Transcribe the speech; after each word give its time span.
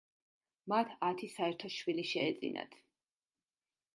მათ 0.71 0.93
ათი 1.07 1.29
საერთო 1.33 1.69
შვილი 1.75 2.07
შეეძინათ. 2.13 2.75